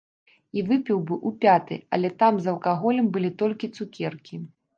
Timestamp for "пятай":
1.45-1.79